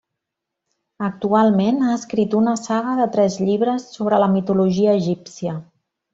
[1.07, 5.57] Actualment ha escrit una saga de tres llibres sobre la mitologia egípcia.